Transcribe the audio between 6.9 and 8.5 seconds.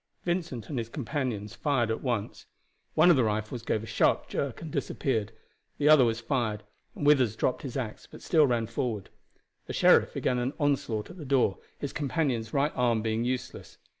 and Withers dropped his axe, but still